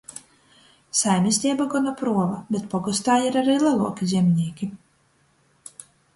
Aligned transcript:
Saimisteiba 0.99 1.67
gona 1.73 1.93
pruova, 1.99 2.39
bet 2.57 2.65
pogostā 2.73 3.19
ir 3.27 3.39
ari 3.43 3.59
leluoki 3.67 4.09
zemnīki. 4.17 4.73